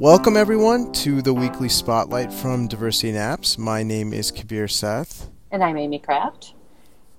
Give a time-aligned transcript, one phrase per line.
[0.00, 3.58] Welcome, everyone, to the weekly spotlight from Diversity in Apps.
[3.58, 5.28] My name is Kabir Seth.
[5.50, 6.54] And I'm Amy Kraft.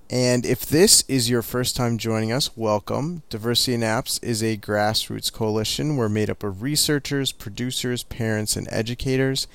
[0.08, 3.22] And if this is your first time joining us, welcome.
[3.28, 5.98] Diversity in Apps is a grassroots coalition.
[5.98, 9.46] We're made up of researchers, producers, parents, and educators.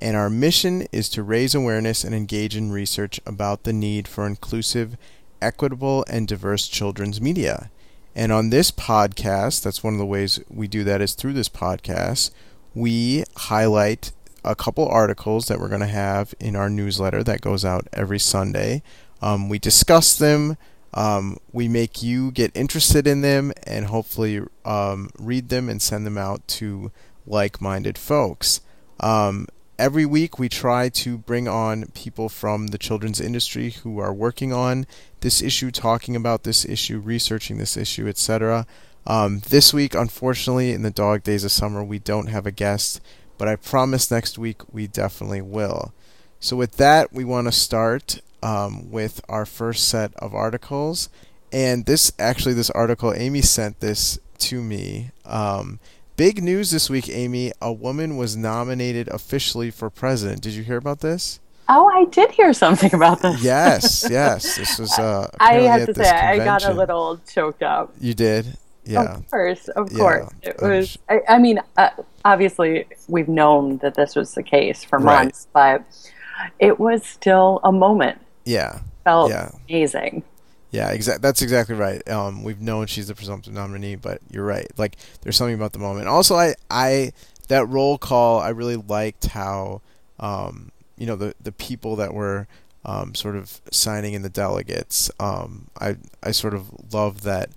[0.00, 4.26] And our mission is to raise awareness and engage in research about the need for
[4.26, 4.96] inclusive,
[5.40, 7.70] equitable, and diverse children's media.
[8.16, 11.48] And on this podcast, that's one of the ways we do that is through this
[11.48, 12.32] podcast
[12.74, 14.12] we highlight
[14.44, 18.18] a couple articles that we're going to have in our newsletter that goes out every
[18.18, 18.82] Sunday.
[19.20, 20.56] Um, we discuss them.
[20.94, 26.04] Um, we make you get interested in them and hopefully um, read them and send
[26.04, 26.90] them out to
[27.26, 28.60] like minded folks.
[29.00, 29.46] Um,
[29.78, 34.52] every week, we try to bring on people from the children's industry who are working
[34.52, 34.86] on
[35.20, 38.66] this issue, talking about this issue, researching this issue, etc.
[39.06, 43.00] Um, this week, unfortunately, in the dog days of summer, we don't have a guest,
[43.38, 45.92] but I promise next week we definitely will.
[46.38, 51.08] So, with that, we want to start um, with our first set of articles.
[51.52, 55.10] And this actually, this article, Amy sent this to me.
[55.24, 55.78] Um,
[56.16, 57.52] big news this week, Amy.
[57.60, 60.42] A woman was nominated officially for president.
[60.42, 61.40] Did you hear about this?
[61.68, 63.42] Oh, I did hear something about this.
[63.42, 64.56] yes, yes.
[64.56, 64.98] This was.
[64.98, 66.40] Uh, I have to say, convention.
[66.40, 67.94] I got a little choked up.
[68.00, 68.56] You did.
[68.84, 69.14] Yeah.
[69.14, 70.30] Of course, of course.
[70.42, 70.50] Yeah.
[70.50, 70.98] It was.
[71.08, 71.90] I, I mean, uh,
[72.24, 75.78] obviously, we've known that this was the case for months, right.
[75.78, 78.20] but it was still a moment.
[78.44, 78.80] Yeah.
[79.04, 79.50] Felt yeah.
[79.68, 80.24] amazing.
[80.72, 81.20] Yeah, exactly.
[81.20, 82.06] That's exactly right.
[82.08, 84.66] Um, we've known she's the presumptive nominee, but you're right.
[84.78, 86.08] Like, there's something about the moment.
[86.08, 87.12] Also, I, I,
[87.48, 89.82] that roll call, I really liked how,
[90.18, 92.46] um, you know, the the people that were
[92.84, 95.10] um, sort of signing in the delegates.
[95.20, 97.50] Um, I, I sort of love that.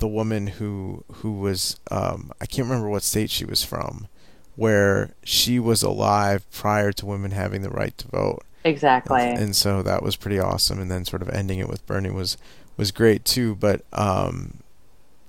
[0.00, 4.08] The woman who who was um, I can't remember what state she was from,
[4.56, 8.42] where she was alive prior to women having the right to vote.
[8.64, 9.22] Exactly.
[9.22, 10.80] And, and so that was pretty awesome.
[10.80, 12.36] And then sort of ending it with Bernie was
[12.76, 13.54] was great too.
[13.54, 14.58] But um,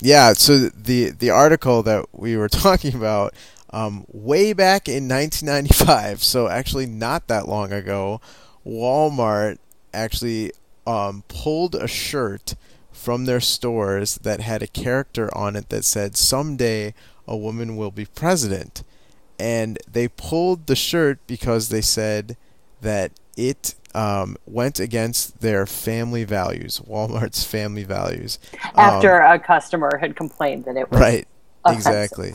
[0.01, 3.33] yeah, so the the article that we were talking about
[3.71, 8.19] um, way back in 1995, so actually not that long ago,
[8.65, 9.59] Walmart
[9.93, 10.51] actually
[10.85, 12.55] um, pulled a shirt
[13.01, 16.93] from their stores that had a character on it that said, Someday
[17.27, 18.83] a woman will be president.
[19.39, 22.37] And they pulled the shirt because they said
[22.81, 28.37] that it um, went against their family values, Walmart's family values.
[28.75, 31.27] After um, a customer had complained that it was right,
[31.65, 31.91] offensive.
[31.91, 32.33] exactly.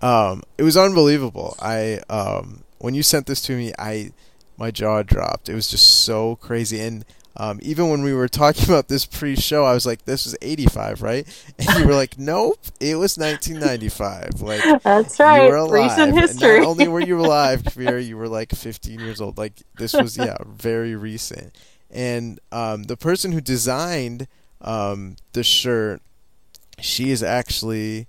[0.00, 1.54] Um, it was unbelievable.
[1.60, 4.12] I um, when you sent this to me, I
[4.56, 5.48] my jaw dropped.
[5.48, 7.04] It was just so crazy, and
[7.36, 11.02] um, even when we were talking about this pre-show, I was like, "This was '85,
[11.02, 11.26] right?"
[11.58, 15.44] And you were like, "Nope, it was 1995." Like that's right.
[15.44, 15.90] You were alive.
[15.90, 16.56] Recent history.
[16.56, 19.38] And not only were you alive, Kabir, you were like 15 years old.
[19.38, 21.56] Like this was yeah, very recent.
[21.90, 24.28] And um, the person who designed
[24.60, 26.02] um, the shirt,
[26.80, 28.06] she is actually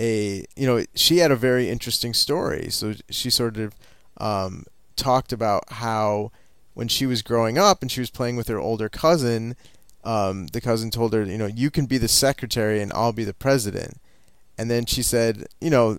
[0.00, 2.70] a you know she had a very interesting story.
[2.70, 3.74] So she sort of
[4.16, 4.64] um,
[4.96, 6.32] talked about how
[6.74, 9.56] when she was growing up and she was playing with her older cousin,
[10.04, 13.24] um, the cousin told her, you know, you can be the secretary and I'll be
[13.24, 13.98] the president.
[14.56, 15.98] And then she said, you know,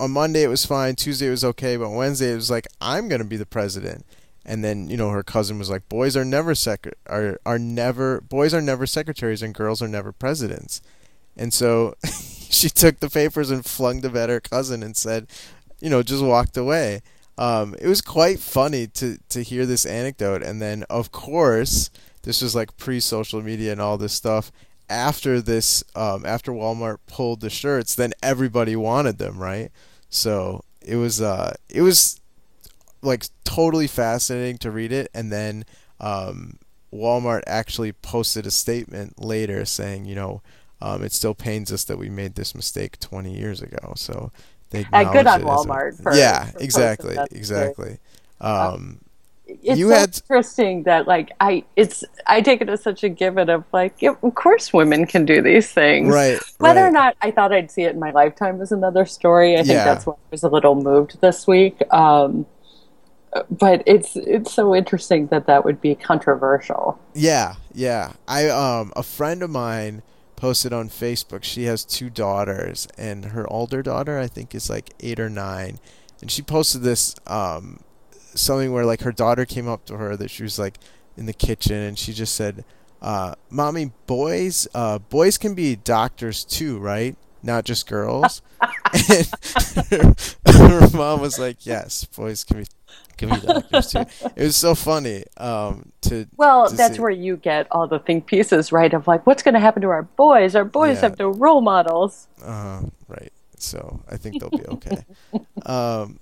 [0.00, 3.08] on Monday it was fine, Tuesday it was okay, but Wednesday it was like I'm
[3.08, 4.04] going to be the president.
[4.44, 8.22] And then you know her cousin was like, boys are never sec are are never
[8.22, 10.80] boys are never secretaries and girls are never presidents.
[11.36, 11.94] And so
[12.50, 15.26] she took the papers and flung them at her cousin and said,
[15.80, 17.02] you know, just walked away
[17.38, 21.90] um, it was quite funny to to hear this anecdote, and then of course
[22.22, 24.50] this was like pre social media and all this stuff.
[24.90, 29.70] After this, um, after Walmart pulled the shirts, then everybody wanted them, right?
[30.10, 32.20] So it was uh, it was
[33.02, 35.64] like totally fascinating to read it, and then
[36.00, 36.58] um,
[36.92, 40.42] Walmart actually posted a statement later saying, you know,
[40.80, 43.92] um, it still pains us that we made this mistake 20 years ago.
[43.96, 44.32] So
[44.70, 46.02] they uh, good on Walmart.
[46.02, 47.98] For, yeah, for exactly, exactly.
[48.40, 49.00] Um,
[49.48, 53.08] it's you so had interesting that like I it's I take it as such a
[53.08, 56.88] given of like yeah, of course women can do these things right whether right.
[56.88, 59.70] or not I thought I'd see it in my lifetime is another story I think
[59.70, 59.84] yeah.
[59.84, 62.46] that's why I was a little moved this week um,
[63.50, 69.02] but it's it's so interesting that that would be controversial yeah yeah I um a
[69.02, 70.02] friend of mine
[70.38, 71.42] posted on Facebook.
[71.42, 75.80] She has two daughters, and her older daughter, I think, is like eight or nine.
[76.20, 77.80] And she posted this um,
[78.34, 80.78] something where like her daughter came up to her that she was like
[81.16, 82.64] in the kitchen, and she just said,
[83.02, 87.16] uh, "Mommy, boys, uh, boys can be doctors too, right?
[87.42, 92.66] Not just girls." and her, mom was like, "Yes, boys can be
[93.16, 94.04] can be doctors too."
[94.36, 96.26] It was so funny um, to.
[96.36, 97.00] Well, to that's see.
[97.00, 98.92] where you get all the think pieces, right?
[98.92, 100.54] Of like, what's going to happen to our boys?
[100.56, 101.02] Our boys Yeah.
[101.02, 102.26] have no role models.
[102.42, 103.32] Uh, right.
[103.56, 105.04] So I think they'll be okay.
[105.66, 106.20] um,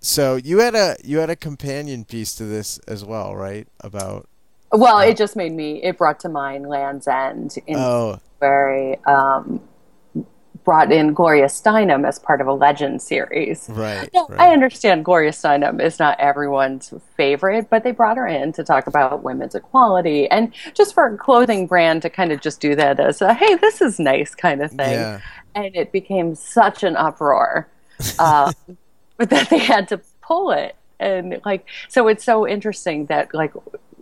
[0.00, 3.66] so you had a you had a companion piece to this as well, right?
[3.80, 4.28] About
[4.70, 5.82] Well, it just made me.
[5.82, 9.60] It brought to mind Lands' End in oh very um,
[10.66, 13.66] brought in Gloria Steinem as part of a Legend series.
[13.70, 14.40] right, Now, right.
[14.40, 18.88] I understand Gloria Steinem is not everyone's favorite, but they brought her in to talk
[18.88, 22.98] about women's equality and just for a clothing brand to kind of just do that
[22.98, 24.90] as a hey, this is nice kind of thing.
[24.90, 25.20] yeah,
[25.54, 27.68] And it became such an uproar
[28.18, 28.52] um,
[29.18, 30.74] that they had to pull it.
[30.98, 33.52] And like, so it's so interesting that like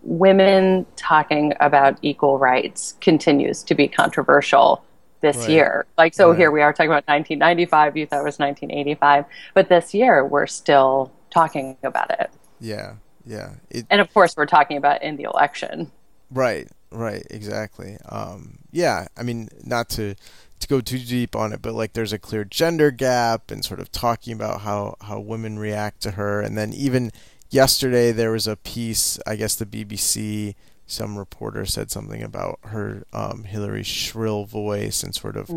[0.00, 4.82] women talking about equal rights continues to be controversial
[5.24, 5.48] this Right.
[5.48, 5.86] year.
[5.98, 6.38] Like, so Right.
[6.38, 7.96] here we are talking about 1995.
[7.96, 9.24] You thought it was 1985,
[9.54, 12.30] but this year we're still talking about it.
[12.60, 12.94] yeah,
[13.26, 13.54] yeah.
[13.70, 15.90] It And of course, we're talking about in the election.
[16.30, 17.96] Right, right, exactly.
[18.08, 20.14] Um, yeah, I mean, not to
[20.60, 23.80] to go too deep on it, but like there's a clear gender gap, and sort
[23.80, 27.10] of talking about how how women react to her, and then even
[27.50, 30.54] yesterday there was a piece, I guess the BBC,
[30.86, 35.48] some reporter said something about her um, Hillary's shrill voice and sort of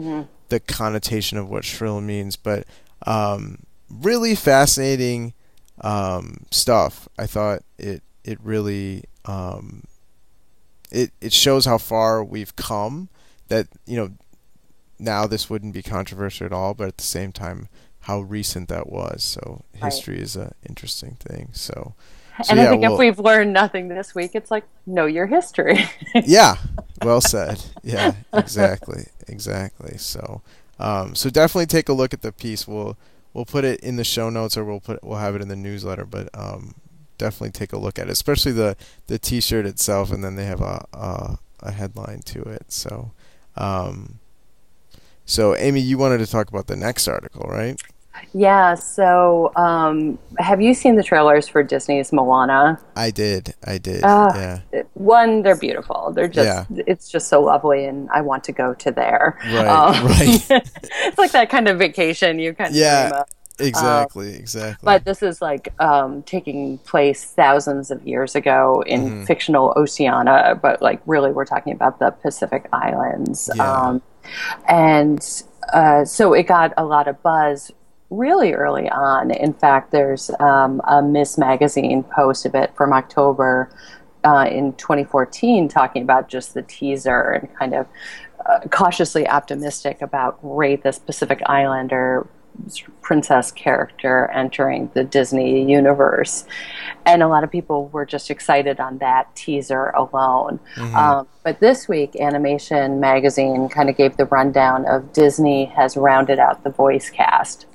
[0.50, 2.65] the connotation of what shrill means, but
[3.06, 5.33] um, really fascinating
[5.81, 7.07] um, stuff.
[7.19, 9.83] I thought it it really um,
[10.91, 13.09] it it shows how far we've come.
[13.50, 14.12] That you know
[15.00, 17.68] now this wouldn't be controversial at all, but at the same time
[18.01, 19.23] how recent that was.
[19.23, 19.91] So Right.
[19.91, 21.50] history is an interesting thing.
[21.51, 21.94] So,
[22.44, 25.06] so and yeah, I think well- if we've learned nothing this week, it's like know
[25.06, 25.86] your history.
[26.25, 26.57] yeah,
[27.04, 27.63] well said.
[27.84, 29.98] Yeah, exactly, exactly.
[29.98, 30.42] So,
[30.80, 32.68] um, so definitely take a look at the piece.
[32.68, 32.98] We'll
[33.34, 35.56] we'll put it in the show notes, or we'll put we'll have it in the
[35.56, 36.06] newsletter.
[36.06, 36.75] But um,
[37.18, 38.75] definitely take a look at it, especially the
[39.07, 42.72] the T-shirt itself, and then they have a a, a headline to it.
[42.72, 43.12] So,
[43.56, 44.19] um,
[45.25, 47.81] so Amy, you wanted to talk about the next article, right?
[48.34, 48.75] Yeah.
[48.75, 52.80] So, um, have you seen the trailers for Disney's Moana?
[52.96, 54.02] I did, I did.
[54.04, 54.62] Ah.
[54.74, 56.12] yeah, One, they're beautiful.
[56.16, 59.38] They're just, it's just so lovely, and I want to go to there.
[59.46, 60.48] Right, Um, right.
[61.08, 63.24] it's like that kind of vacation you kind of Yeah.
[63.60, 64.86] exactly, exactly.
[64.86, 69.24] But this is like um, taking place thousands of years ago in Mm-hmm.
[69.25, 73.50] fictional Oceania, but like really we're talking about the Pacific Islands.
[73.56, 73.72] Yeah.
[73.72, 74.02] Um,
[74.68, 75.44] and
[75.74, 77.72] uh, so it got a lot of buzz
[78.09, 79.31] really early on.
[79.31, 81.38] In fact, there's um, a Ms.
[81.38, 83.69] Magazine post of it from October
[84.24, 87.88] uh, in 2014 talking about just the teaser and kind of
[88.45, 92.27] uh, cautiously optimistic about great this Pacific Islander
[93.01, 96.45] princess character entering the Disney universe.
[97.06, 100.59] And a lot of people were just excited on that teaser alone.
[100.95, 106.39] Um, but this week, Animation Magazine kind of gave the rundown of Disney has rounded
[106.39, 107.68] out the voice cast.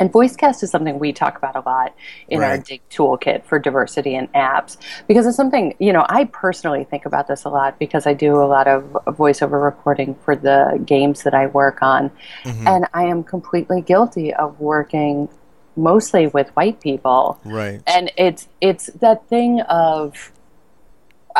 [0.00, 1.94] And voice cast is something we talk about a lot
[2.28, 6.84] in our Dig toolkit for diversity in apps because it's something, you know, I personally
[6.84, 10.82] think about this a lot because I do a lot of voiceover recording for the
[10.84, 12.10] games that I work on.
[12.44, 12.66] Mm-hmm.
[12.66, 15.28] And I am completely guilty of working
[15.76, 17.80] mostly with white people right.
[17.86, 20.32] and it's it's that thing of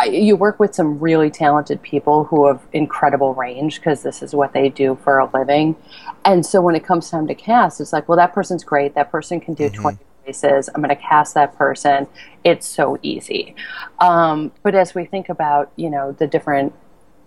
[0.07, 4.53] you work with some really talented people who have incredible range because this is what
[4.53, 5.77] they do for a living.
[6.25, 8.95] And so when it comes time to cast it's like well that person's great.
[8.95, 12.07] That person can do 20 voices i'm going to cast that person.
[12.45, 13.55] It's so easy.
[13.99, 16.73] Um, but as we think about you know the different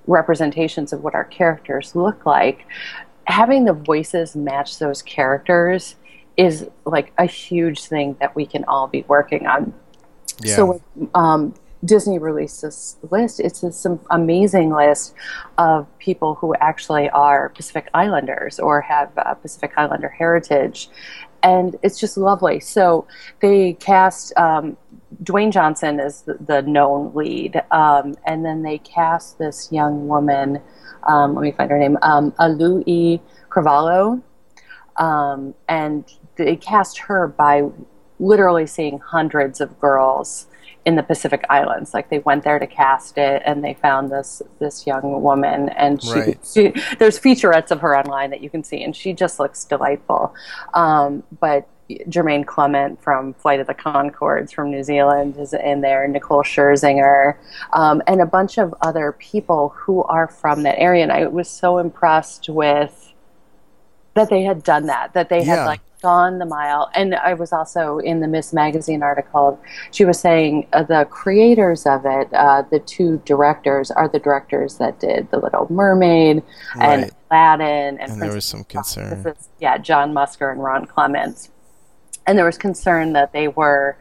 [0.05, 2.65] representations of what our characters look like
[3.25, 5.96] having the voices match those characters
[6.36, 9.74] is like a huge thing that we can all be working on.
[10.41, 10.55] Yeah.
[10.55, 10.82] so
[11.13, 11.53] um,
[11.85, 15.13] Disney released this list, it's this am- amazing list
[15.57, 20.89] of people who actually are Pacific Islanders or have uh, Pacific Islander heritage.
[21.41, 22.61] And it's just lovely.
[22.61, 23.05] So
[23.41, 24.77] they cast um,
[25.23, 27.61] Dwayne Johnson as the, the known lead.
[27.71, 30.61] Um, and then they cast this young woman,
[31.07, 34.21] um, let me find her name, um, Auli'i Cravalho.
[34.95, 36.05] Um, and
[36.37, 37.69] they cast her by
[38.19, 40.47] literally seeing hundreds of girls
[40.85, 41.93] in the Pacific Islands.
[41.93, 46.01] Like they went there to cast it, and they found this this young woman, and
[46.01, 46.39] she, Right.
[46.43, 50.33] she there's featurettes of her online that you can see, and she just looks delightful.
[50.73, 56.07] Um, but Jermaine Clement from Flight of the Conchords from New Zealand is in there,
[56.07, 57.35] Nicole Scherzinger,
[57.73, 61.03] um, and a bunch of other people who are from that area.
[61.03, 63.12] And I was so impressed with
[64.15, 65.55] that they had done that, that they Yeah.
[65.58, 66.89] had like gone the mile.
[66.93, 68.51] And I was also in the Ms.
[68.53, 69.60] Magazine article.
[69.91, 74.77] She was saying uh, the creators of it, uh, the two directors, are the directors
[74.79, 76.43] that did The Little Mermaid
[76.79, 77.12] and Right.
[77.32, 79.24] Aladdin and, And there was some concern.
[79.24, 81.50] This is, yeah, John Musker and Ron Clements.
[82.27, 83.96] And there was concern that they were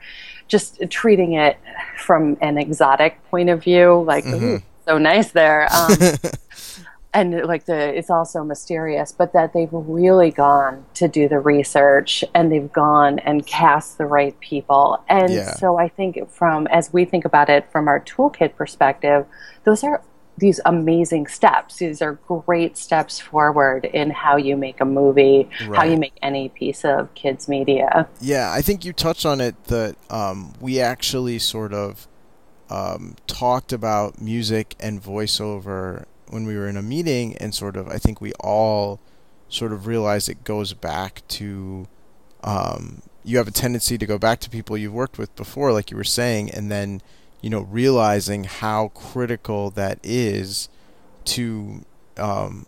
[0.49, 1.57] just treating it
[1.99, 4.57] from an exotic point of view, like, Mm-hmm.
[4.87, 5.69] so nice there.
[5.73, 5.97] Um,
[7.15, 12.25] and like the it's also mysterious but that they've really gone to do the research
[12.35, 15.03] and they've gone and cast the right people.
[15.09, 15.55] And Yeah.
[15.55, 19.27] so i think from as we think about it from our toolkit perspective
[19.65, 20.03] those are
[20.39, 21.77] these amazing steps.
[21.77, 26.49] These are great steps forward in how you make a movie how you make any
[26.49, 28.09] piece of kids media.
[28.21, 32.09] Yeah, I think you touched on it that um, we actually sort of
[32.71, 37.89] um, talked about music and voiceover when we were in a meeting, and sort of
[37.89, 39.01] I think we all
[39.49, 41.87] sort of realized it goes back to
[42.43, 45.91] um, you have a tendency to go back to people you've worked with before, like
[45.91, 47.03] you were saying, and then
[47.41, 50.69] you know realizing how critical that is
[51.25, 51.85] to
[52.17, 52.67] um,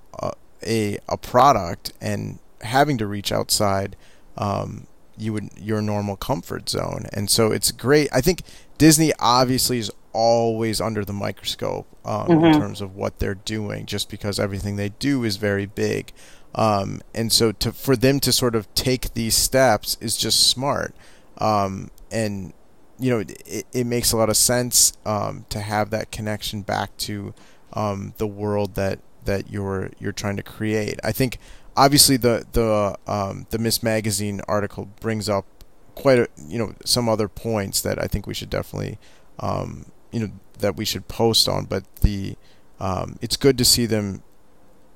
[0.66, 3.96] a, a product and having to reach outside
[4.36, 7.06] um, you would your normal comfort zone.
[7.12, 8.08] And so it's great.
[8.12, 8.42] I think
[8.78, 12.52] disney obviously is always under the microscope um, in Mhm.
[12.52, 16.12] terms of what they're doing just because everything they do is very big
[16.54, 20.94] um, and so to for them to sort of take these steps is just smart
[21.38, 22.52] um, and
[22.98, 26.96] you know it, it makes a lot of sense um, to have that connection back
[26.96, 27.34] to
[27.72, 31.00] um, the world that that you're you're trying to create.
[31.02, 31.38] I think
[31.76, 33.82] obviously the the um, the Ms.
[33.82, 35.44] Magazine article brings up
[35.96, 38.98] quite a you know some other points that I think we should definitely
[39.40, 40.30] um, you know
[40.60, 41.64] that we should post on.
[41.66, 42.36] But the
[42.80, 44.22] um, it's good to see them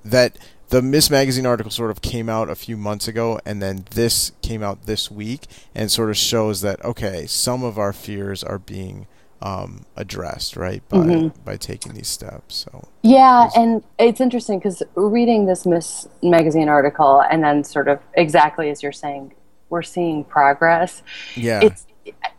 [0.05, 0.39] that
[0.71, 1.11] the Ms.
[1.11, 4.85] Magazine article sort of came out a few months ago, and then this came out
[4.85, 9.07] this week, and sort of shows that okay, some of our fears are being
[9.41, 11.33] um, addressed, right, by Mhm.
[11.45, 12.67] by taking these steps.
[12.73, 13.53] So Yeah, Yes.
[13.57, 16.09] and it's interesting because reading this Ms.
[16.25, 19.33] Magazine article and then sort of exactly as you're saying,
[19.71, 21.03] we're seeing progress.
[21.37, 21.87] yeah, It's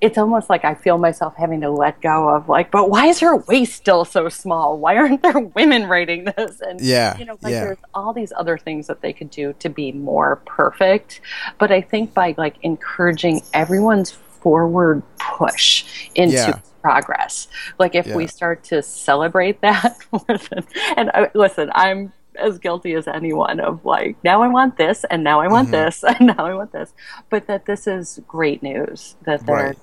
[0.02, 3.20] it's almost like I feel myself having to let go of like, but why is
[3.20, 4.78] her waist still so small?
[4.78, 6.62] Why aren't there women writing this?
[6.62, 7.62] And Yeah, you know, like yeah.
[7.62, 11.22] there's all these other things that they could do to be more perfect.
[11.58, 16.60] But I think by like encouraging everyone's forward push into Yeah.
[16.82, 17.48] progress.
[17.78, 19.98] Like if we start to celebrate that
[20.98, 25.24] and I, listen, I'm as guilty as anyone of like now I want this and
[25.24, 25.72] now I want Mhm.
[25.72, 26.94] this and now I want this,
[27.30, 29.78] but that this is great news that they're Right.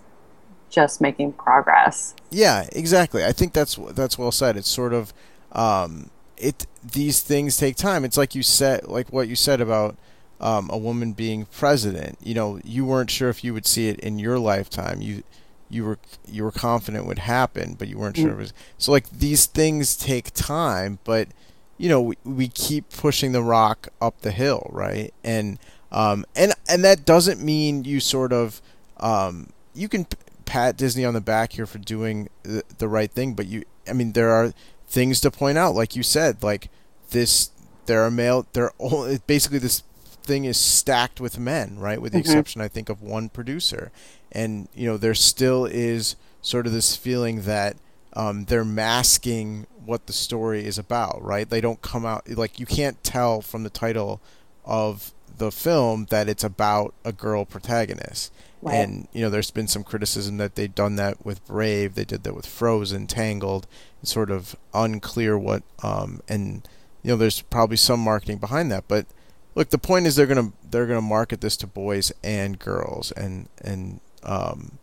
[0.71, 2.15] just making progress.
[2.31, 3.25] Yeah, exactly.
[3.25, 4.57] I think that's that's well said.
[4.57, 5.13] It's sort of
[5.53, 6.67] um, it.
[6.83, 8.05] These things take time.
[8.05, 9.97] It's like you said, like what you said about
[10.41, 12.19] um, a woman being president.
[12.23, 15.01] You know, you weren't sure if you would see it in your lifetime.
[15.01, 15.23] You
[15.71, 15.99] you were
[16.31, 18.53] you were confident it would happen, but you weren't sure it was.
[18.77, 21.29] So like these things take time, but
[21.79, 25.13] you know we, we keep pushing the rock up the hill, right?
[25.25, 25.59] And
[25.93, 28.61] um, and and that doesn't mean you sort of
[28.99, 33.11] um, you can p- pat Disney on the back here for doing the, the right
[33.11, 34.53] thing, but you, I mean, there are
[34.89, 36.71] things to point out, like you said, like
[37.11, 37.51] this.
[37.87, 38.47] There are male.
[38.53, 39.83] There are basically this
[40.25, 42.03] thing is stacked with men, right?
[42.03, 42.23] With the Mhm.
[42.23, 43.93] exception, I think, of one producer,
[44.33, 47.77] and you know, there still is sort of this feeling that
[48.15, 51.49] um, they're masking what the story is about, right?
[51.49, 54.21] They don't come out like you can't tell from the title
[54.65, 58.33] of the film that it's about a girl protagonist.
[58.63, 58.75] Right.
[58.75, 61.95] And you know, there's been some criticism that they've done that with Brave.
[61.95, 63.67] They did that with Frozen, Tangled.
[64.03, 65.63] It's sort of unclear what.
[65.83, 66.67] Um, and
[67.03, 68.85] you know, there's probably some marketing behind that.
[68.89, 69.07] But
[69.55, 73.49] look, the point is they're gonna they're gonna market this to boys and girls, and
[73.61, 74.79] and um,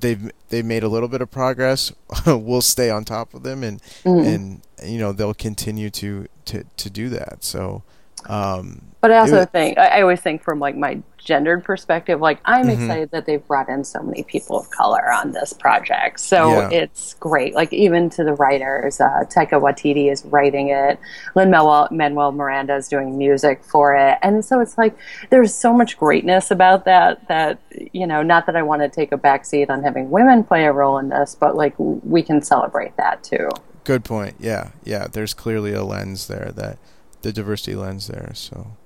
[0.00, 1.92] they've they've made a little bit of progress.
[2.26, 4.34] we'll stay on top of them, and Mm.
[4.34, 7.44] and you know they'll continue to to to do that.
[7.44, 7.82] So.
[8.26, 12.20] Um, But I also It- think I I always think from like my gendered perspective,
[12.20, 12.72] like I'm Mhm.
[12.72, 16.18] excited that they've brought in so many people of color on this project.
[16.18, 16.68] So Yeah.
[16.70, 17.54] it's great.
[17.54, 20.98] Like even to the writers, uh, Taika Waititi is writing it.
[21.36, 24.94] Lin Manuel Miranda is doing music for it, and so it's like
[25.30, 27.28] there's so much greatness about that.
[27.28, 27.58] That
[27.92, 30.72] you know, not that I want to take a backseat on having women play a
[30.72, 33.48] role in this, but like we can celebrate that too.
[33.84, 34.34] Good point.
[34.40, 35.06] Yeah, yeah.
[35.10, 36.78] There's clearly a lens there that
[37.22, 38.32] the diversity lens there.
[38.34, 38.76] So,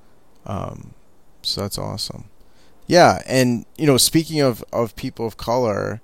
[0.46, 0.94] um,
[1.42, 2.24] so that's awesome.
[2.86, 6.00] Yeah, and you know, speaking of of people of color,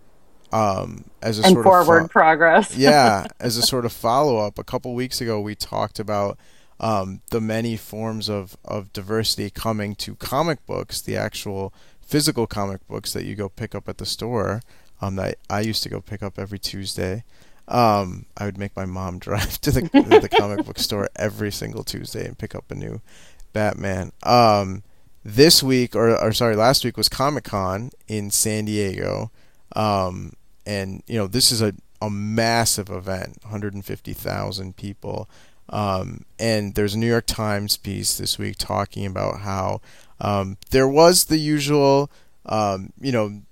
[0.52, 2.76] um, as a and sort forward of fo- progress.
[2.76, 6.38] yeah, as a sort of follow up, a couple weeks ago we talked about
[6.80, 12.86] um, the many forms of, of diversity coming to comic books, the actual physical comic
[12.86, 14.62] books that you go pick up at the store,
[15.00, 17.24] um, that I used to go pick up every Tuesday.
[17.68, 21.84] Um, I would make my mom drive to the, the comic book store every single
[21.84, 23.00] Tuesday and pick up a new
[23.52, 24.12] Batman.
[24.22, 24.82] Um,
[25.24, 29.30] this week, or, or sorry, last week was Comic Con in San Diego.
[29.76, 30.32] Um,
[30.64, 35.28] and, you know, this is a, a massive event 150,000 people.
[35.68, 39.82] Um, and there's a New York Times piece this week talking about how
[40.20, 42.10] um, there was the usual,
[42.46, 43.42] um, you know,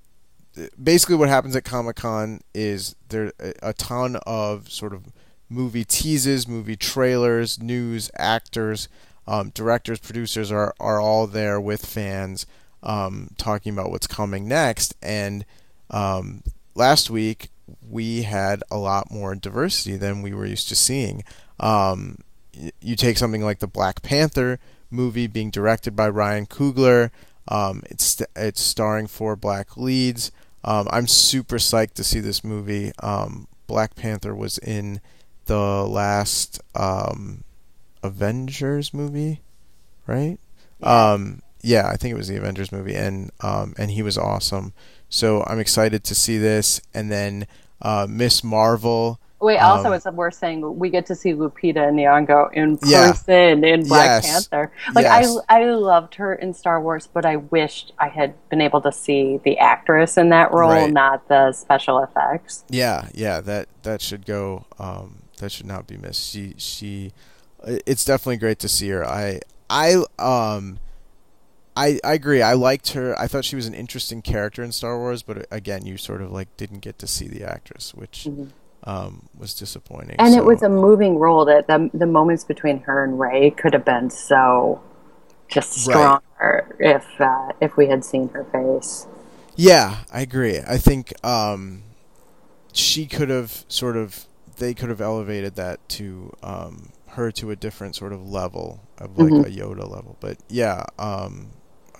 [0.82, 3.32] basically what happens at Comic Con is there
[3.62, 5.12] a ton of sort of
[5.48, 8.88] movie teases, movie trailers, news, actors,
[9.26, 12.46] um, directors, producers are are all there with fans
[12.82, 14.94] um, talking about what's coming next.
[15.02, 15.44] And
[15.90, 16.42] um,
[16.74, 17.50] last week
[17.88, 21.24] we had a lot more diversity than we were used to seeing.
[21.58, 22.18] Um,
[22.80, 24.58] you take something like the Black Panther
[24.90, 27.10] movie being directed by Ryan Coogler.
[27.48, 30.32] Um, it's it's starring four black leads.
[30.64, 32.92] Um, I'm super psyched to see this movie.
[33.02, 35.00] Um, Black Panther was in
[35.46, 37.44] the last um,
[38.02, 39.40] Avengers movie,
[40.06, 40.38] right?
[40.80, 41.12] Yeah.
[41.12, 44.72] Um, yeah, I think it was the Avengers movie, and um, and he was awesome.
[45.08, 47.46] So I'm excited to see this, and then
[47.82, 49.20] uh, Miss Marvel.
[49.38, 53.74] Wait, also, um, it's worth saying we get to see Lupita Nyong'o in person yeah.
[53.74, 54.48] in Black yes.
[54.48, 54.72] Panther.
[54.94, 55.38] Like yes.
[55.50, 58.90] I, I loved her in Star Wars, but I wished I had been able to
[58.90, 60.90] see the actress in that role, right.
[60.90, 62.64] not the special effects.
[62.70, 64.64] Yeah, yeah, that that should go.
[64.78, 66.30] Um, that should not be missed.
[66.30, 67.12] She she,
[67.62, 69.06] it's definitely great to see her.
[69.06, 70.78] I I um.
[71.78, 72.40] I, I agree.
[72.40, 73.14] I liked her.
[73.20, 76.32] I thought she was an interesting character in Star Wars, but again, you sort of
[76.32, 78.46] like didn't get to see the actress, which mm-hmm
[78.86, 80.16] um, was disappointing.
[80.18, 80.38] And so.
[80.38, 83.84] it was a moving role that the, the moments between her and Rey could have
[83.84, 84.80] been so
[85.48, 86.22] just stronger
[86.78, 86.96] right.
[86.96, 89.06] if uh, if we had seen her face.
[89.56, 90.58] Yeah, I agree.
[90.58, 91.82] I think um,
[92.72, 94.26] she could have sort of
[94.58, 99.18] they could have elevated that to um, her to a different sort of level of
[99.18, 99.46] like mm-hmm.
[99.46, 100.16] a Yoda level.
[100.20, 101.50] But yeah, um,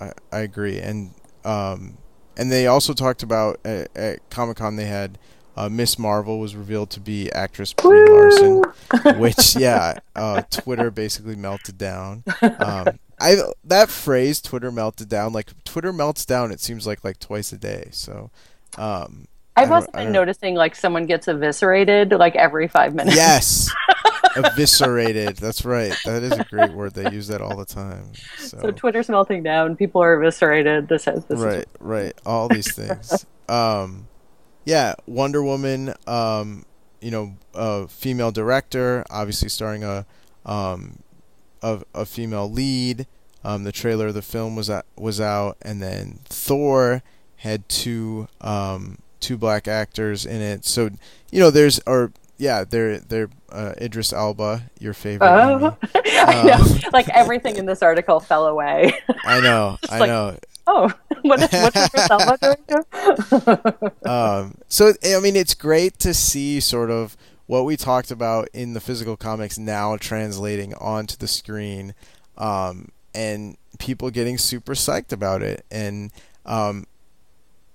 [0.01, 0.79] I I agree.
[0.79, 1.99] And um,
[2.37, 5.19] and they also talked about at, at Comic Con they had
[5.57, 8.63] uh, Miss Marvel was revealed to be actress Brie Larson,
[9.19, 12.25] which yeah, uh, Twitter basically melted down.
[12.43, 16.53] Um, I that phrase Twitter melted down like Twitter melts down.
[16.53, 17.89] It seems like like twice a day.
[17.93, 18.31] So.
[18.79, 19.27] Um,
[19.59, 23.17] I've also been noticing like someone gets eviscerated like every five minutes.
[23.17, 23.73] Yes,
[24.37, 25.37] eviscerated.
[25.37, 25.97] That's right.
[26.05, 26.93] That is a great word.
[26.93, 28.13] They use that all the time.
[28.37, 29.75] So, so Twitter's melting down.
[29.77, 30.89] People are eviscerated.
[30.89, 31.41] This has this.
[31.41, 32.13] Right, is- right.
[32.27, 33.25] All these things.
[33.49, 34.09] um,
[34.67, 35.95] yeah, Wonder Woman.
[36.07, 36.67] Um,
[37.01, 40.05] you know, a female director, obviously starring a
[40.45, 40.99] um,
[41.63, 43.07] a, a female lead.
[43.45, 47.03] Um, the trailer of the film was at, was out, and then Thor
[47.37, 50.65] had two um, two black actors in it.
[50.65, 50.91] So
[51.31, 55.29] you know, there's or yeah, they're they're uh, Idris Elba, your favorite.
[55.29, 56.55] Oh, I know.
[56.55, 58.99] Um, like everything in this article fell away.
[59.25, 63.95] I know, I like, know oh, what is, what's Selma doing?
[64.05, 68.73] um, so I mean, it's great to see sort of what we talked about in
[68.75, 71.95] the physical comics now translating onto the screen,
[72.37, 75.65] um, and people getting super psyched about it.
[75.71, 76.13] And
[76.45, 76.87] um,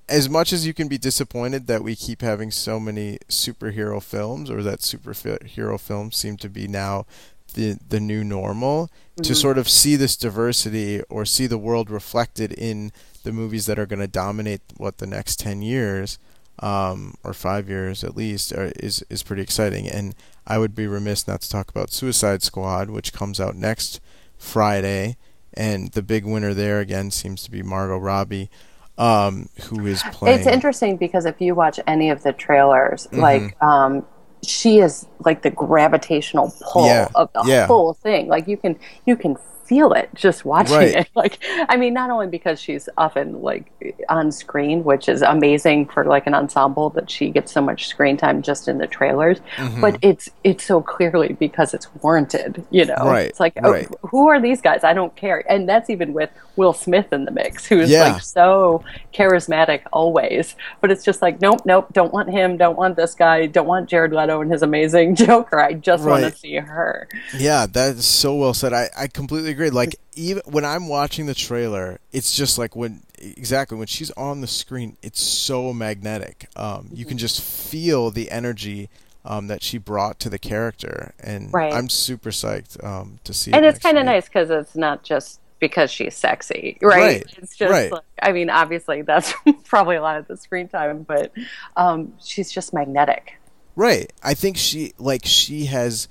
[0.09, 4.51] as much as you can be disappointed that we keep having so many superhero films,
[4.51, 7.05] or that superhero films seem to be now
[7.53, 9.23] the the new normal mm-hmm.
[9.23, 12.91] to sort of see this diversity or see the world reflected in
[13.23, 16.17] the movies that are going to dominate what the next 10 years
[16.59, 20.87] um, or 5 years at least are, is is pretty exciting and I would be
[20.87, 23.99] remiss not to talk about Suicide Squad which comes out next
[24.37, 25.17] Friday
[25.53, 28.49] and the big winner there again seems to be Margot Robbie
[28.97, 33.19] um, who is playing It's interesting because if you watch any of the trailers mm-hmm.
[33.19, 34.05] like um,
[34.43, 37.07] she is like the gravitational pull yeah.
[37.15, 37.67] of the yeah.
[37.67, 38.27] whole thing.
[38.27, 40.95] Like you can you can feel it just watching right.
[40.95, 41.09] it.
[41.21, 43.71] Like, I mean, not only because she's often like
[44.09, 48.17] on screen, which is amazing for like an ensemble that she gets so much screen
[48.17, 49.81] time just in the trailers, mm-hmm.
[49.81, 52.65] but it's it's so clearly because it's warranted.
[52.71, 53.27] You know, right?
[53.27, 53.87] It's like, oh, right.
[54.01, 54.83] who are these guys?
[54.83, 55.43] I don't care.
[55.51, 58.13] And that's even with Will Smith in the mix, who's yeah.
[58.13, 60.55] like so charismatic always.
[60.79, 62.57] But it's just like, nope, nope, don't want him.
[62.57, 63.45] Don't want this guy.
[63.45, 65.59] Don't want Jared Leto and his amazing Joker.
[65.59, 66.21] I just right.
[66.21, 67.07] want to see her.
[67.37, 68.73] Yeah, that's so well said.
[68.73, 69.75] I I completely agree agree.
[69.75, 74.41] Like even when I'm watching the trailer, it's just like when exactly when she's on
[74.41, 76.47] the screen, it's so magnetic.
[76.55, 78.89] Um, you can just feel the energy
[79.23, 81.71] um, that she brought to the character, and Right.
[81.73, 83.51] I'm super psyched um, to see.
[83.53, 86.97] and it it's kind of nice because it's not just because she's sexy, right?
[86.97, 87.91] Right, It's just right.
[87.91, 89.31] like, I mean, obviously that's
[89.65, 91.31] probably a lot of the screen time, but
[91.77, 93.39] um, she's just magnetic.
[93.75, 94.11] Right.
[94.23, 96.07] I think she like she has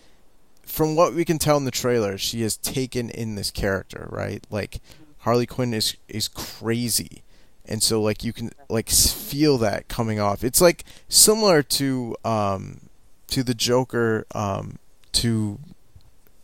[0.71, 4.45] from what we can tell in the trailer, she has taken in this character, right?
[4.51, 4.81] Like
[5.19, 7.23] Harley Quinn is is crazy.
[7.67, 10.43] And so like you can like feel that coming off.
[10.45, 12.89] It's like similar to um
[13.29, 14.79] to the Joker um
[15.13, 15.59] to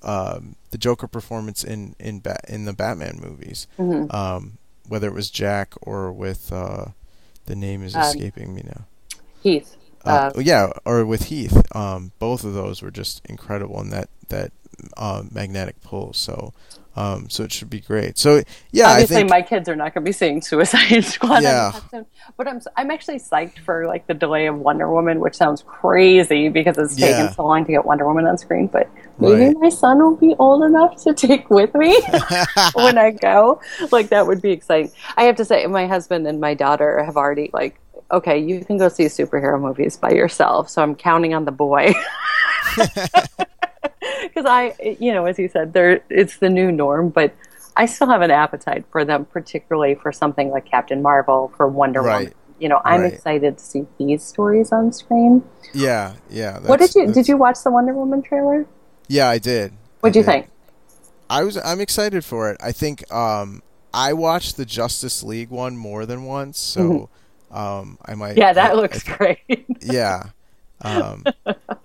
[0.03, 3.67] um the Joker performance in in Bat in the Batman movies.
[3.79, 4.13] Mhm.
[4.13, 4.59] Um
[4.89, 6.87] whether it was Jack or with uh
[7.47, 8.85] the name is Um, escaping me now.
[9.43, 9.77] Heath.
[10.07, 11.57] Uh, Uh, yeah, or with Heath.
[11.75, 14.53] Um, both of those were just incredible in that that
[14.97, 16.13] uh, magnetic pull.
[16.13, 16.53] So,
[16.97, 18.19] um, so it should be great.
[18.19, 18.43] So,
[18.73, 21.73] yeah, Obviously, I think my kids are not going to be seeing Suicide Squad Yeah.
[22.37, 26.49] But I'm I'm actually psyched for like the delay of Wonder Woman, which sounds crazy
[26.49, 27.09] because it's Yeah.
[27.09, 28.67] taken so long to get Wonder Woman on screen.
[28.67, 28.89] But
[29.19, 29.57] maybe Right.
[29.59, 32.01] my son will be old enough to take with me
[32.75, 33.61] when I go.
[33.93, 34.91] Like that would be exciting.
[35.17, 37.79] I have to say, my husband and my daughter have already like.
[38.11, 40.69] Okay, you can go see superhero movies by yourself.
[40.71, 41.93] So I'm counting on the boy.
[42.77, 47.35] because I, you know, as you said, there it's the new norm, but
[47.77, 52.01] I still have an appetite for them, particularly for something like Captain Marvel, for Wonder
[52.03, 52.19] Right.
[52.29, 52.35] Woman.
[52.59, 53.13] You know, I'm Right.
[53.13, 55.43] excited to see these stories on screen.
[55.75, 56.59] yeah, yeah.
[56.61, 58.67] what did you that's- did you watch the Wonder Woman trailer?
[59.09, 59.73] Yeah, I did.
[60.01, 60.49] What do you think?
[61.29, 61.57] I was.
[61.59, 62.57] I'm excited for it.
[62.63, 67.09] I think um, I watched the Justice League one more than once, so
[67.51, 68.31] um, I might.
[68.31, 68.39] Mm-hmm.
[68.41, 69.67] Yeah, that I- looks great.
[69.81, 70.31] yeah.
[70.83, 71.25] Um,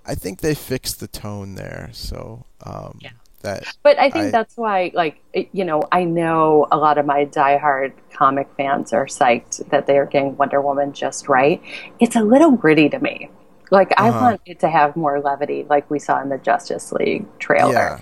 [0.06, 3.12] I think they fixed the tone there, so um, Yeah.
[3.42, 5.22] that But I think I- that's why, like,
[5.54, 9.98] you know, I know a lot of my diehard comic fans are psyched that they
[9.98, 11.62] are getting Wonder Woman just right.
[12.02, 13.30] It's a little gritty to me.
[13.72, 14.20] Like, I Uh-huh.
[14.22, 17.72] want it to have more levity, like we saw in the Justice League trailer.
[17.72, 18.02] Yeah,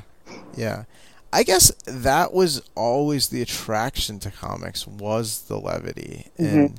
[0.58, 0.84] yeah.
[1.32, 6.74] I guess that was always the attraction to comics was the levity, Mm-hmm.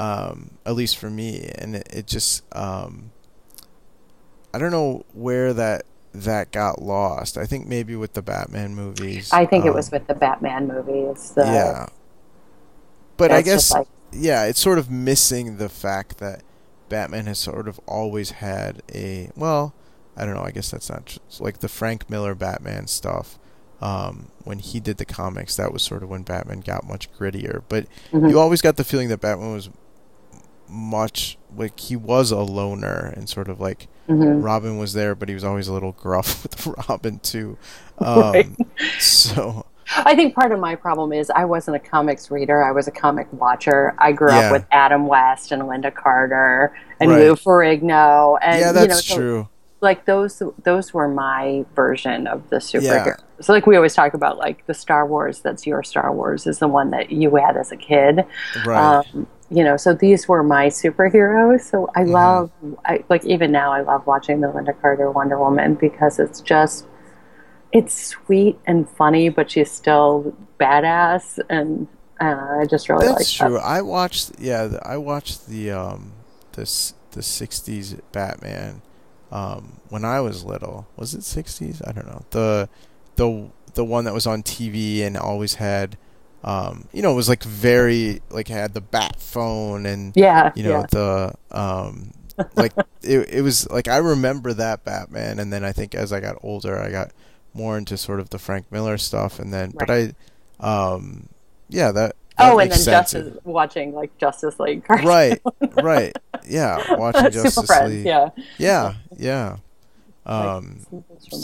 [0.00, 3.12] Um, at least for me, and it, it just um,
[4.54, 5.82] I don't know where that
[6.12, 7.36] that got lost.
[7.36, 9.30] I think maybe with the Batman movies.
[9.32, 11.32] I think it um, was with the Batman movies.
[11.32, 11.86] The, yeah,
[13.18, 16.42] but I guess like- yeah, it's sort of missing the fact that
[16.88, 19.74] Batman has sort of always had a well,
[20.16, 20.42] I don't know.
[20.44, 23.38] I guess that's not tr- like the Frank Miller Batman stuff.
[23.82, 27.62] Um, when he did the comics, that was sort of when Batman got much grittier.
[27.68, 28.28] But Mhm.
[28.30, 29.70] you always got the feeling that Batman was
[30.70, 34.42] much like he was a loner and sort of like Mhm.
[34.42, 37.56] Robin was there, but he was always a little gruff with Robin too.
[37.98, 38.48] Um, Right.
[38.98, 39.66] So
[40.06, 42.62] I think part of my problem is I wasn't a comics reader.
[42.62, 43.94] I was a comic watcher.
[43.98, 44.46] I grew Yeah.
[44.46, 47.20] up with Adam West and Lynda Carter and Right.
[47.20, 48.38] Lou Ferrigno.
[48.40, 49.48] And, yeah, you that's know, so, true.
[49.82, 53.06] like those those were my version of the superhero.
[53.06, 53.16] Yeah.
[53.40, 56.58] So like we always talk about like the Star Wars that's your Star Wars is
[56.58, 58.24] the one that you had as a kid.
[58.64, 59.04] Right.
[59.14, 61.62] Um, you know, so these were my superheroes.
[61.62, 62.10] So I Mhm.
[62.12, 62.50] love
[62.84, 66.86] I like even now I love watching the Lynda Carter Wonder Woman because it's just
[67.72, 71.86] it's sweet and funny, but she's still badass and
[72.20, 73.54] uh, I just really That's like true.
[73.54, 73.64] that.
[73.64, 74.32] I watched.
[74.38, 76.12] Yeah, I watched the um
[76.52, 78.82] this the '60s Batman
[79.32, 80.86] um when I was little.
[80.96, 81.80] Was it '60s?
[81.86, 82.24] I don't know.
[82.30, 82.68] The
[83.16, 85.96] the the one that was on TV and always had
[86.42, 90.62] um you know it was like very like had the bat phone and Yeah, you
[90.64, 90.86] know yeah.
[90.90, 92.12] the um
[92.56, 92.72] like
[93.02, 96.36] it it was like I remember that Batman and then I think as I got
[96.42, 97.10] older I got
[97.52, 100.12] more into sort of the Frank Miller stuff and then but I
[100.60, 101.28] um
[101.68, 103.12] yeah that, that Oh, and then sense.
[103.12, 104.84] Justice watching like Justice League.
[104.88, 105.40] right
[105.82, 106.16] right
[106.48, 108.30] yeah watching Justice Friends, League yeah.
[108.56, 109.56] yeah yeah
[110.24, 110.86] um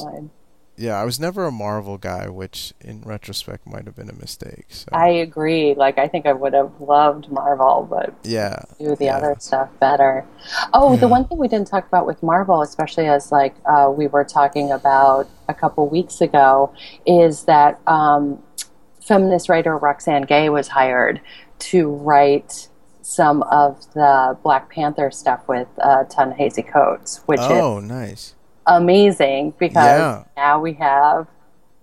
[0.05, 0.31] mine.
[0.77, 4.67] Yeah I was never a Marvel guy which in retrospect might have been a mistake
[4.69, 5.75] so I agree.
[5.75, 9.17] Like I think I would have loved Marvel, but yeah do the yeah.
[9.17, 10.25] other stuff better.
[10.73, 14.07] Oh, the one thing we didn't talk about with Marvel, especially as like uh, we
[14.07, 16.73] were talking about a couple weeks ago,
[17.07, 18.43] is that um,
[19.01, 21.21] feminist writer Roxane Gay was hired
[21.59, 22.69] to write
[23.03, 28.35] some of the Black Panther stuff with uh, Ta-Nehisi Coates, which is oh nice
[28.67, 30.25] amazing because Yeah.
[30.37, 31.27] now we have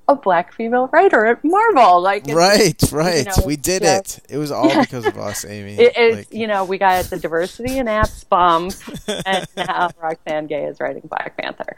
[0.10, 2.02] a black female writer at Marvel.
[2.02, 6.16] Like right right know, we did it it was all because of us Amy It,
[6.16, 8.74] Like- you know we got the diversity in apps bump,
[9.26, 11.78] and now Roxane Gay is writing Black Panther.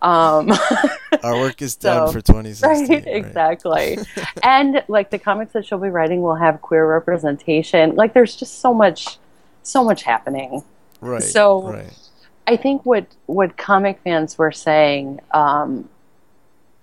[0.00, 0.52] Um,
[1.24, 2.88] Our work is done So- for 2016.
[2.88, 3.98] right, exactly.
[4.44, 7.96] and like the comics that she'll be writing will have queer representation.
[7.96, 9.18] Like there's just so much,
[9.64, 10.62] so much happening.
[11.00, 11.24] Right.
[11.24, 11.92] So- right.
[12.46, 15.88] I think what what comic fans were saying, um,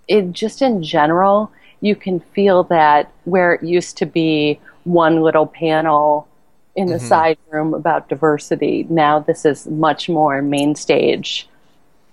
[0.07, 5.45] it just in general, you can feel that where it used to be one little
[5.45, 6.27] panel
[6.75, 7.07] in the mm-hmm.
[7.07, 11.47] side room about diversity, now this is much more main stage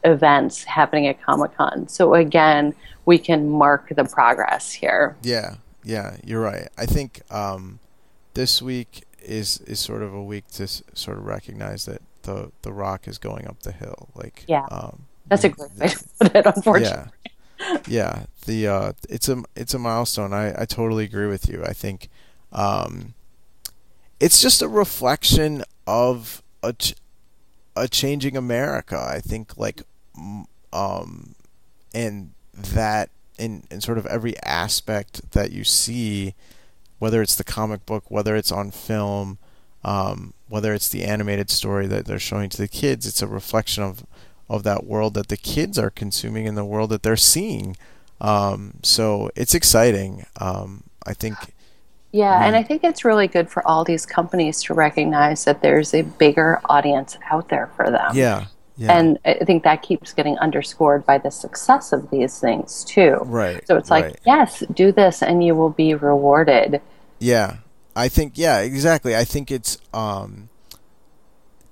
[0.05, 1.89] events happening at Comic Con.
[1.89, 2.75] So again,
[3.07, 5.17] we can mark the progress here.
[5.23, 6.69] Yeah, yeah, you're right.
[6.77, 7.79] I think um,
[8.35, 12.53] this week is is sort of a week to s- sort of recognize that the
[12.63, 14.09] the rock is going up the hill.
[14.15, 16.47] Like, yeah, um, that's a great way to put it.
[16.47, 17.13] Unfortunately,
[17.59, 18.23] yeah, yeah.
[18.45, 20.33] The uh, it's a it's a milestone.
[20.33, 21.65] I I totally agree with you.
[21.65, 22.09] I think
[22.53, 23.15] um,
[24.21, 26.95] it's just a reflection of a ch-
[27.75, 28.99] a changing America.
[28.99, 29.83] I think like
[30.73, 31.35] um,
[31.95, 36.35] and that in in sort of every aspect that you see,
[36.99, 39.39] whether it's the comic book, whether it's on film,
[39.83, 43.83] um, whether it's the animated story that they're showing to the kids, it's a reflection
[43.83, 44.05] of
[44.51, 47.77] of that world that the kids are consuming and the world that they're seeing.
[48.21, 50.25] Um, so it's exciting.
[50.41, 51.37] Um, I think.
[52.11, 55.93] Yeah, and I think it's really good for all these companies to recognize that there's
[55.93, 58.13] a bigger audience out there for them.
[58.15, 58.47] Yeah,
[58.79, 58.97] yeah.
[58.97, 63.19] And I think that keeps getting underscored by the success of these things too.
[63.25, 63.67] Right.
[63.67, 64.21] So it's like, right.
[64.25, 66.81] yes, do this and you will be rewarded.
[67.19, 67.57] Yeah.
[67.99, 69.17] I think yeah, exactly.
[69.17, 70.49] I think it's um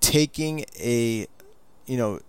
[0.00, 1.26] taking a
[1.86, 2.20] you know,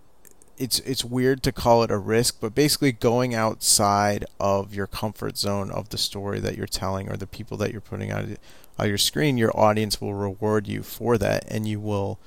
[0.56, 5.36] it's it's weird to call it a risk, but basically going outside of your comfort
[5.36, 8.36] zone of the story that you're telling or the people that you're putting on,
[8.78, 12.20] on your screen, your audience will reward you for that and you will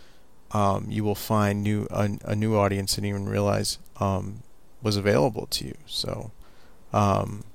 [0.51, 4.43] um, you will find new a, a, new audience and even realize um,
[4.81, 5.75] was available to you.
[5.85, 6.31] So,
[6.91, 7.45] um,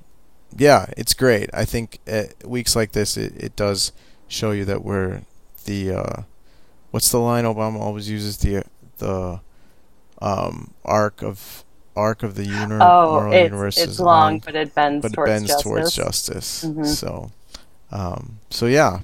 [0.56, 1.50] yeah, it's great.
[1.52, 3.92] I think at weeks like this, it, it does
[4.28, 5.22] show you that we're
[5.64, 6.22] the uh,
[6.90, 8.64] what's the line Obama always uses the
[8.98, 9.40] the
[10.20, 13.78] um, arc of arc of the uni- oh, it's, universe.
[13.78, 15.62] It's long, long, but it bends but towards it bends justice.
[15.62, 16.64] towards justice.
[16.64, 16.84] Mm-hmm.
[16.84, 17.32] So,
[17.90, 19.00] um, so yeah,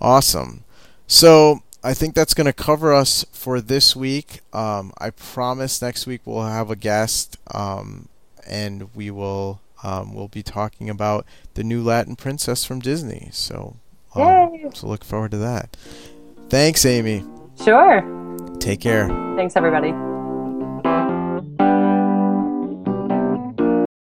[0.00, 0.64] awesome.
[1.06, 4.40] So I think that's going to cover us for this week.
[4.52, 8.08] Um, I promise next week we'll have a guest, um,
[8.46, 13.28] and we will um, we'll be talking about the new Latin princess from Disney.
[13.32, 13.76] So,
[14.14, 15.76] um, so look forward to that.
[16.48, 17.24] Thanks, Amy.
[17.62, 18.02] Sure.
[18.58, 19.08] Take care.
[19.36, 19.92] Thanks, everybody.